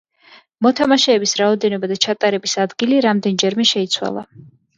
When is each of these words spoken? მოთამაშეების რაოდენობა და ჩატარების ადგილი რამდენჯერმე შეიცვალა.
მოთამაშეების 0.65 1.33
რაოდენობა 1.41 1.89
და 1.91 1.99
ჩატარების 2.07 2.57
ადგილი 2.65 2.99
რამდენჯერმე 3.07 3.69
შეიცვალა. 3.75 4.27